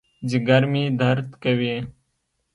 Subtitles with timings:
[0.29, 1.75] ځېګر مې درد کوي